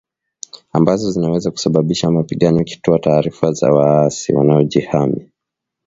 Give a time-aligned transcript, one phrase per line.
[0.73, 5.31] ambazo zinaweza kusababisha mapigano ikitoa taarifa za waasi wanaojihami